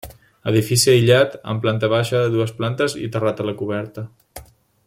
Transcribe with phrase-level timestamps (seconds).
[0.51, 4.09] Edifici aïllat, amb planta baixa, dues plantes i terrat a la coberta.